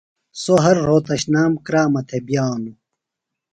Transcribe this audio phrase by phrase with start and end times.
[0.41, 2.75] سوۡ ہر روھوتشنام کرامہ تھےۡ بِیانوۡ۔